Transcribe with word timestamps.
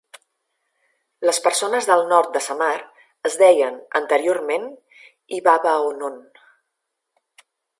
Les 1.29 1.39
persones 1.47 1.89
del 1.89 2.01
nord 2.13 2.31
de 2.37 2.41
Samar 2.45 2.71
es 3.31 3.37
deien 3.43 3.77
anteriorment 4.01 4.67
"Ibabaonon". 5.41 6.17